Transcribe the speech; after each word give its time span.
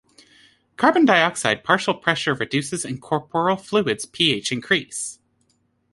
Carbon 0.77 1.05
dioxide 1.05 1.63
partial 1.63 1.93
pressure 1.93 2.33
reduces 2.33 2.83
and 2.83 2.99
corporal 2.99 3.55
fluids 3.55 4.03
pH 4.03 4.51
increase. 4.51 5.19